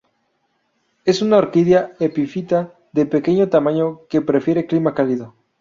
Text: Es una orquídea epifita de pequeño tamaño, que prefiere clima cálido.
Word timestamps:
Es 1.05 1.21
una 1.21 1.37
orquídea 1.37 1.93
epifita 1.99 2.73
de 2.91 3.05
pequeño 3.05 3.49
tamaño, 3.49 4.07
que 4.09 4.19
prefiere 4.23 4.65
clima 4.65 4.95
cálido. 4.95 5.35